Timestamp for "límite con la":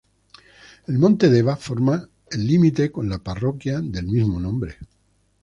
2.47-3.19